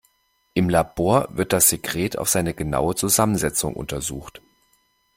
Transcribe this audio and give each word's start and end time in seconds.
Im 0.55 0.67
Labor 0.67 1.27
wird 1.29 1.53
das 1.53 1.69
Sekret 1.69 2.17
auf 2.17 2.27
seine 2.27 2.55
genaue 2.55 2.95
Zusammensetzung 2.95 3.75
untersucht. 3.75 4.41